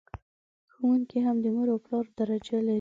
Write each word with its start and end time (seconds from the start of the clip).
ښوونکي 0.73 1.19
هم 1.25 1.37
د 1.43 1.45
مور 1.55 1.67
او 1.73 1.79
پلار 1.85 2.05
درجه 2.19 2.57
لر... 2.65 2.69